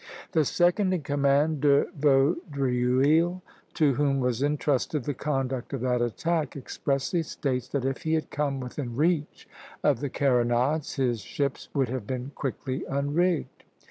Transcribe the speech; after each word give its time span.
The 0.31 0.45
second 0.45 0.95
in 0.95 1.01
command, 1.03 1.61
De 1.61 1.85
Vaudreuil, 1.95 3.43
to 3.75 3.93
whom 3.93 4.19
was 4.19 4.41
intrusted 4.41 5.03
the 5.03 5.13
conduct 5.13 5.73
of 5.73 5.81
that 5.81 6.01
attack, 6.01 6.55
expressly 6.55 7.21
states 7.21 7.67
that 7.67 7.85
if 7.85 8.01
he 8.01 8.15
had 8.15 8.31
come 8.31 8.59
within 8.59 8.95
reach 8.95 9.47
of 9.83 9.99
the 9.99 10.09
carronades 10.09 10.95
his 10.95 11.19
ships 11.21 11.69
would 11.75 11.89
have 11.89 12.07
been 12.07 12.31
quickly 12.33 12.83
unrigged. 12.85 13.63